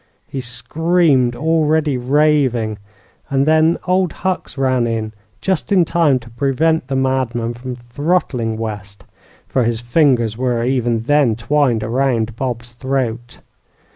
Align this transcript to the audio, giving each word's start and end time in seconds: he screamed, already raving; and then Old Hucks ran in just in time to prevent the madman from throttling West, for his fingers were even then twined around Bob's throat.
he 0.25 0.41
screamed, 0.41 1.35
already 1.35 1.95
raving; 1.95 2.79
and 3.29 3.45
then 3.45 3.77
Old 3.85 4.11
Hucks 4.13 4.57
ran 4.57 4.87
in 4.87 5.13
just 5.41 5.71
in 5.71 5.85
time 5.85 6.17
to 6.21 6.29
prevent 6.31 6.87
the 6.87 6.95
madman 6.95 7.53
from 7.53 7.75
throttling 7.75 8.57
West, 8.57 9.03
for 9.47 9.63
his 9.63 9.79
fingers 9.79 10.35
were 10.39 10.63
even 10.63 11.01
then 11.01 11.35
twined 11.35 11.83
around 11.83 12.35
Bob's 12.35 12.73
throat. 12.73 13.41